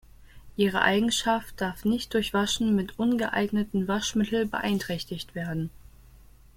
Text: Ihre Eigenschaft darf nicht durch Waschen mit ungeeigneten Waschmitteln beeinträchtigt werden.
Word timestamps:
Ihre 0.57 0.81
Eigenschaft 0.81 1.61
darf 1.61 1.85
nicht 1.85 2.15
durch 2.15 2.33
Waschen 2.33 2.75
mit 2.75 2.97
ungeeigneten 2.97 3.87
Waschmitteln 3.87 4.49
beeinträchtigt 4.49 5.35
werden. 5.35 5.69